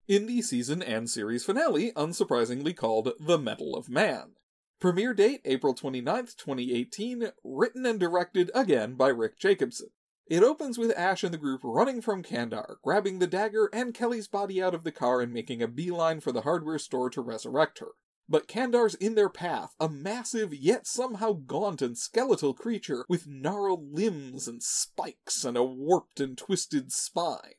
[0.06, 4.34] In the season and series finale, unsurprisingly called The Mettle of Man.
[4.78, 9.88] Premiere date April 29th, 2018, written and directed again by Rick Jacobson.
[10.28, 14.28] It opens with Ash and the group running from Kandar, grabbing the dagger and Kelly's
[14.28, 17.80] body out of the car and making a beeline for the hardware store to resurrect
[17.80, 17.94] her.
[18.28, 23.92] But Kandar's in their path, a massive yet somehow gaunt and skeletal creature with gnarled
[23.92, 27.54] limbs and spikes and a warped and twisted spine.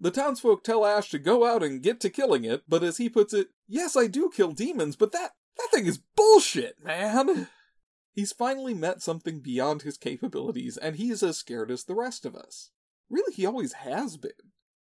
[0.00, 3.08] The townsfolk tell Ash to go out and get to killing it, but as he
[3.08, 7.48] puts it, yes, I do kill demons, but that, that thing is bullshit, man!
[8.12, 12.34] He's finally met something beyond his capabilities, and he's as scared as the rest of
[12.34, 12.70] us.
[13.08, 14.32] Really, he always has been.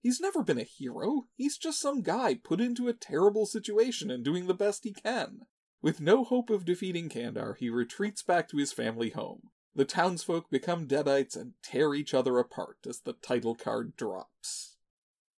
[0.04, 1.28] He's never been a hero.
[1.34, 5.44] He's just some guy put into a terrible situation and doing the best he can.
[5.82, 9.50] With no hope of defeating Kandar, he retreats back to his family home.
[9.74, 14.76] The townsfolk become deadites and tear each other apart as the title card drops.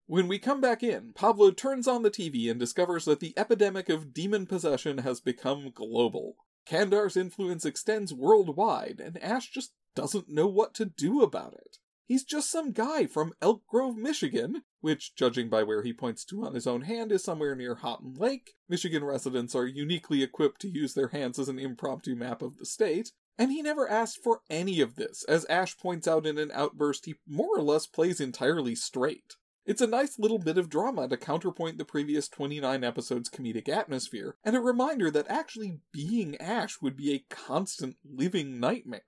[0.06, 3.90] When we come back in, Pablo turns on the TV and discovers that the epidemic
[3.90, 6.36] of demon possession has become global.
[6.66, 11.78] Kandar's influence extends worldwide, and Ash just doesn't know what to do about it.
[12.06, 16.44] He's just some guy from Elk Grove, Michigan, which, judging by where he points to
[16.44, 18.56] on his own hand, is somewhere near Houghton Lake.
[18.68, 22.66] Michigan residents are uniquely equipped to use their hands as an impromptu map of the
[22.66, 23.12] state.
[23.38, 27.06] And he never asked for any of this, as Ash points out in an outburst
[27.06, 29.36] he more or less plays entirely straight.
[29.64, 34.36] It's a nice little bit of drama to counterpoint the previous 29 episodes' comedic atmosphere,
[34.44, 39.00] and a reminder that actually being Ash would be a constant living nightmare.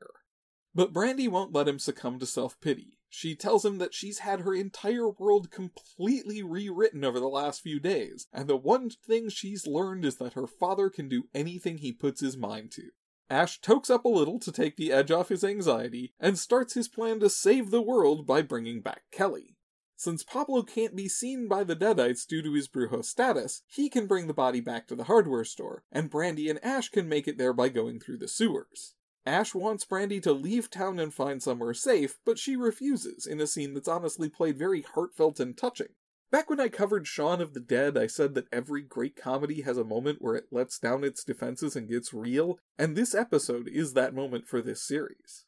[0.77, 2.99] But Brandy won't let him succumb to self pity.
[3.09, 7.81] She tells him that she's had her entire world completely rewritten over the last few
[7.81, 11.95] days, and the one thing she's learned is that her father can do anything he
[11.95, 12.91] puts his mind to.
[13.31, 16.89] Ash tokes up a little to take the edge off his anxiety and starts his
[16.89, 19.57] plan to save the world by bringing back Kelly.
[19.97, 24.07] Since Pablo can't be seen by the Deadites due to his Brujo status, he can
[24.07, 27.39] bring the body back to the hardware store, and Brandy and Ash can make it
[27.39, 28.96] there by going through the sewers.
[29.27, 33.47] Ash wants Brandy to leave town and find somewhere safe, but she refuses in a
[33.47, 35.89] scene that's honestly played very heartfelt and touching.
[36.31, 39.77] Back when I covered Shaun of the Dead, I said that every great comedy has
[39.77, 43.95] a moment where it lets down its defenses and gets real, and this episode is
[43.95, 45.45] that moment for this series.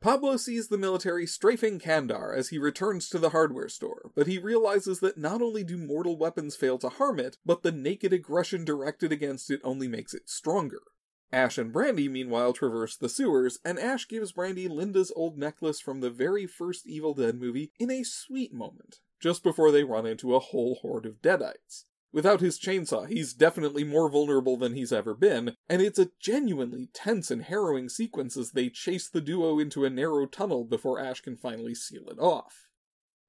[0.00, 4.38] Pablo sees the military strafing Kandar as he returns to the hardware store, but he
[4.38, 8.64] realizes that not only do mortal weapons fail to harm it, but the naked aggression
[8.64, 10.82] directed against it only makes it stronger.
[11.32, 16.00] Ash and Brandy, meanwhile, traverse the sewers, and Ash gives Brandy Linda's old necklace from
[16.00, 20.34] the very first Evil Dead movie in a sweet moment, just before they run into
[20.34, 21.84] a whole horde of Deadites.
[22.10, 26.88] Without his chainsaw, he's definitely more vulnerable than he's ever been, and it's a genuinely
[26.94, 31.20] tense and harrowing sequence as they chase the duo into a narrow tunnel before Ash
[31.20, 32.68] can finally seal it off.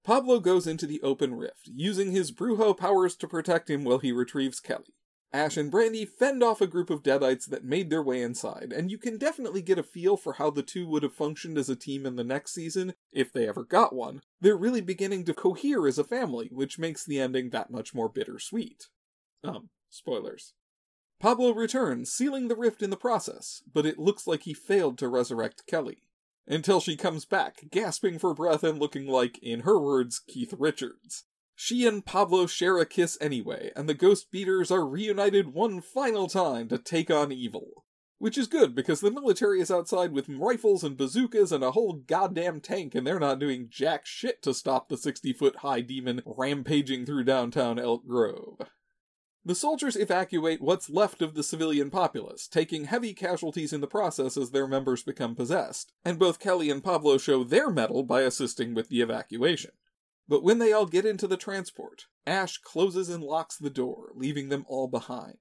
[0.05, 4.13] Pablo goes into the open rift, using his Brujo powers to protect him while he
[4.13, 4.95] retrieves Kelly.
[5.31, 8.89] Ash and Brandy fend off a group of Deadites that made their way inside, and
[8.89, 11.75] you can definitely get a feel for how the two would have functioned as a
[11.75, 14.21] team in the next season, if they ever got one.
[14.41, 18.09] They're really beginning to cohere as a family, which makes the ending that much more
[18.09, 18.87] bittersweet.
[19.43, 20.53] Um, spoilers.
[21.19, 25.07] Pablo returns, sealing the rift in the process, but it looks like he failed to
[25.07, 26.03] resurrect Kelly.
[26.47, 31.25] Until she comes back, gasping for breath and looking like, in her words, Keith Richards.
[31.61, 36.29] She and Pablo share a kiss anyway, and the Ghost Beaters are reunited one final
[36.29, 37.83] time to take on evil.
[38.17, 41.95] Which is good because the military is outside with rifles and bazookas and a whole
[41.95, 46.21] goddamn tank, and they're not doing jack shit to stop the 60 foot high demon
[46.25, 48.61] rampaging through downtown Elk Grove.
[49.43, 54.37] The soldiers evacuate what's left of the civilian populace, taking heavy casualties in the process
[54.37, 58.73] as their members become possessed, and both Kelly and Pablo show their mettle by assisting
[58.73, 59.71] with the evacuation.
[60.29, 64.49] But when they all get into the transport, Ash closes and locks the door, leaving
[64.49, 65.39] them all behind.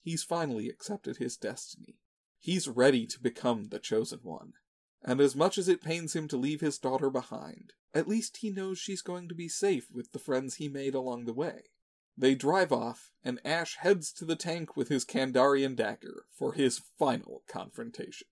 [0.00, 1.98] He's finally accepted his destiny.
[2.38, 4.54] He's ready to become the chosen one.
[5.02, 8.48] And as much as it pains him to leave his daughter behind, at least he
[8.48, 11.64] knows she's going to be safe with the friends he made along the way.
[12.16, 16.80] They drive off, and Ash heads to the tank with his Kandarian dagger for his
[16.98, 18.26] final confrontation.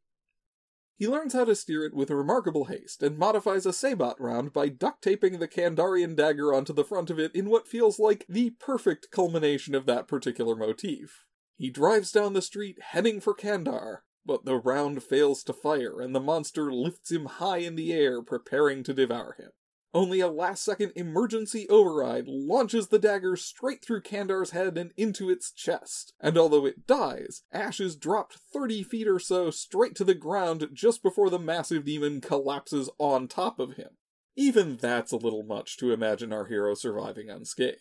[0.98, 4.68] He learns how to steer it with remarkable haste and modifies a Sabot round by
[4.68, 8.50] duct taping the Kandarian dagger onto the front of it in what feels like the
[8.50, 11.24] perfect culmination of that particular motif.
[11.56, 16.16] He drives down the street heading for Kandar, but the round fails to fire and
[16.16, 19.50] the monster lifts him high in the air, preparing to devour him.
[19.94, 25.30] Only a last second emergency override launches the dagger straight through Kandar's head and into
[25.30, 26.12] its chest.
[26.20, 30.68] And although it dies, Ash is dropped 30 feet or so straight to the ground
[30.74, 33.90] just before the massive demon collapses on top of him.
[34.36, 37.80] Even that's a little much to imagine our hero surviving unscathed.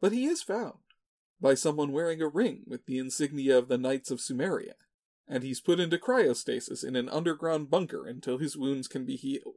[0.00, 0.78] But he is found
[1.40, 4.74] by someone wearing a ring with the insignia of the Knights of Sumeria,
[5.28, 9.56] and he's put into cryostasis in an underground bunker until his wounds can be healed.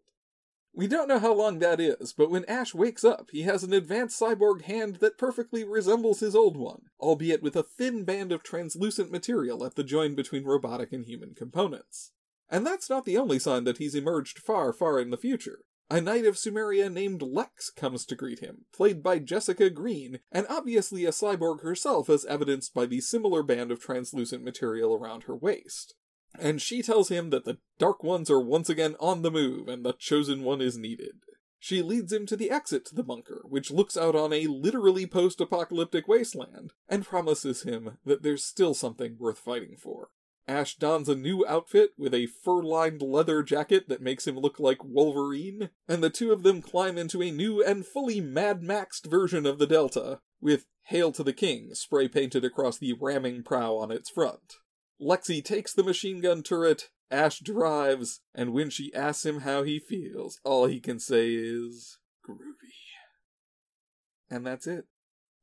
[0.78, 3.73] We don't know how long that is, but when Ash wakes up, he has an
[3.73, 8.43] advanced cyborg hand that perfectly resembles his old one, albeit with a thin band of
[8.43, 12.11] translucent material at the join between robotic and human components.
[12.47, 15.61] And that's not the only sign that he's emerged far, far in the future.
[15.89, 20.45] A knight of Sumeria named Lex comes to greet him, played by Jessica Green, and
[20.47, 25.36] obviously a cyborg herself as evidenced by the similar band of translucent material around her
[25.36, 25.95] waist
[26.39, 29.86] and she tells him that the Dark Ones are once again on the move and
[29.86, 31.15] the Chosen One is needed.
[31.59, 35.07] She leads him to the exit to the bunker, which looks out on a literally
[35.07, 40.09] post apocalyptic wasteland, and promises him that there's still something worth fighting for.
[40.47, 44.59] Ash dons a new outfit with a fur lined leather jacket that makes him look
[44.59, 49.07] like Wolverine, and the two of them climb into a new and fully Mad Maxed
[49.07, 53.75] version of the Delta, with Hail to the King spray painted across the ramming prow
[53.75, 54.53] on its front.
[55.02, 59.80] Lexi takes the machine gun turret, Ash drives, and when she asks him how he
[59.80, 62.74] feels, all he can say is groovy.
[64.30, 64.86] And that's it.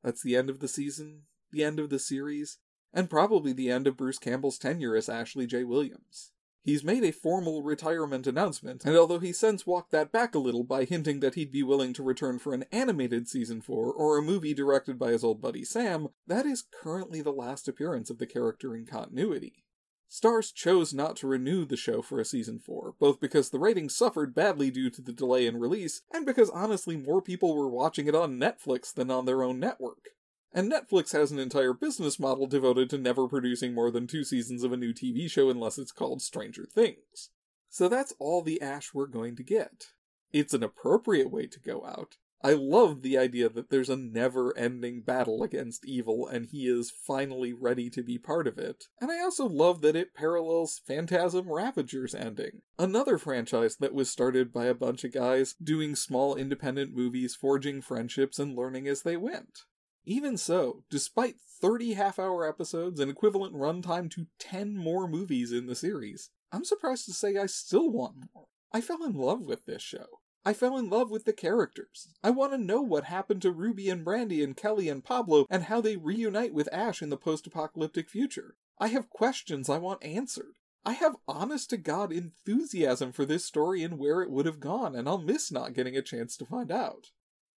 [0.02, 2.58] That's the end of the season, the end of the series,
[2.92, 5.64] and probably the end of Bruce Campbell's tenure as Ashley J.
[5.64, 6.32] Williams.
[6.64, 10.64] He's made a formal retirement announcement, and although he since walked that back a little
[10.64, 14.22] by hinting that he'd be willing to return for an animated season 4 or a
[14.22, 18.26] movie directed by his old buddy Sam, that is currently the last appearance of the
[18.26, 19.62] character in continuity.
[20.10, 23.94] Starz chose not to renew the show for a season 4, both because the ratings
[23.94, 28.06] suffered badly due to the delay in release, and because honestly more people were watching
[28.06, 30.14] it on Netflix than on their own network
[30.54, 34.62] and Netflix has an entire business model devoted to never producing more than two seasons
[34.62, 37.30] of a new TV show unless it's called Stranger Things.
[37.68, 39.86] So that's all the Ash we're going to get.
[40.32, 42.16] It's an appropriate way to go out.
[42.44, 46.90] I love the idea that there's a never ending battle against evil and he is
[46.90, 48.84] finally ready to be part of it.
[49.00, 54.52] And I also love that it parallels Phantasm Ravager's ending, another franchise that was started
[54.52, 59.16] by a bunch of guys doing small independent movies, forging friendships, and learning as they
[59.16, 59.60] went.
[60.06, 65.66] Even so, despite 30 half hour episodes and equivalent runtime to 10 more movies in
[65.66, 68.46] the series, I'm surprised to say I still want more.
[68.70, 70.06] I fell in love with this show.
[70.44, 72.08] I fell in love with the characters.
[72.22, 75.64] I want to know what happened to Ruby and Brandy and Kelly and Pablo and
[75.64, 78.56] how they reunite with Ash in the post apocalyptic future.
[78.78, 80.58] I have questions I want answered.
[80.84, 84.94] I have honest to God enthusiasm for this story and where it would have gone,
[84.94, 87.06] and I'll miss not getting a chance to find out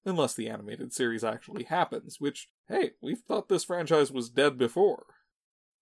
[0.07, 5.05] unless the animated series actually happens, which, hey, we've thought this franchise was dead before.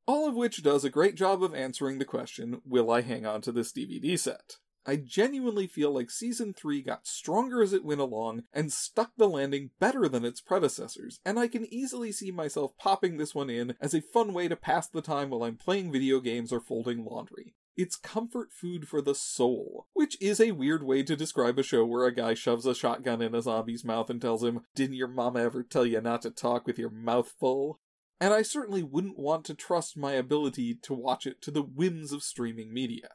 [0.07, 3.41] All of which does a great job of answering the question will I hang on
[3.41, 4.57] to this DVD set?
[4.87, 9.27] I genuinely feel like Season 3 got stronger as it went along and stuck the
[9.27, 13.73] landing better than its predecessors, and I can easily see myself popping this one in
[13.81, 17.03] as a fun way to pass the time while I'm playing video games or folding
[17.03, 17.55] laundry.
[17.77, 21.85] It's comfort food for the soul, which is a weird way to describe a show
[21.85, 25.09] where a guy shoves a shotgun in a zombie's mouth and tells him, Didn't your
[25.09, 27.79] mama ever tell you not to talk with your mouth full?
[28.21, 32.13] And I certainly wouldn't want to trust my ability to watch it to the whims
[32.13, 33.09] of streaming media.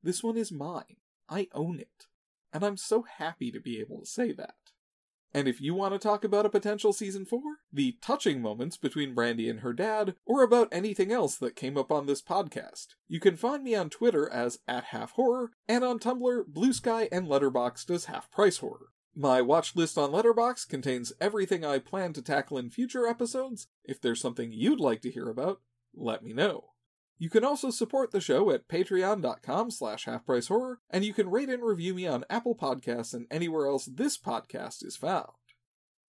[0.00, 0.96] This one is mine.
[1.28, 2.06] I own it.
[2.52, 4.54] And I'm so happy to be able to say that.
[5.34, 7.40] And if you want to talk about a potential season 4,
[7.72, 11.90] the touching moments between Brandy and her dad, or about anything else that came up
[11.90, 15.98] on this podcast, you can find me on Twitter as at Half Horror, and on
[15.98, 18.92] Tumblr, Blue Sky, and Letterboxd as Half Price Horror.
[19.16, 23.66] My watch list on Letterboxd contains everything I plan to tackle in future episodes.
[23.84, 25.60] If there's something you'd like to hear about,
[25.94, 26.73] let me know.
[27.18, 31.62] You can also support the show at patreon.com slash halfprice and you can rate and
[31.62, 35.30] review me on Apple Podcasts and anywhere else this podcast is found.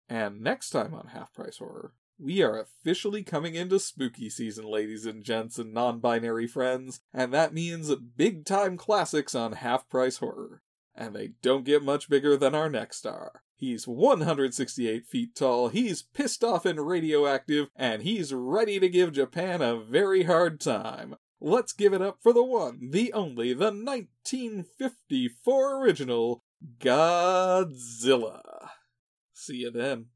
[0.09, 5.05] And next time on Half Price Horror, we are officially coming into spooky season, ladies
[5.05, 10.61] and gents and non-binary friends, and that means big time classics on Half Price Horror.
[10.95, 13.41] And they don't get much bigger than our next star.
[13.63, 19.61] He's 168 feet tall, he's pissed off and radioactive, and he's ready to give Japan
[19.61, 21.15] a very hard time.
[21.39, 26.43] Let's give it up for the one, the only, the 1954 original
[26.77, 28.41] Godzilla.
[29.31, 30.07] See you then.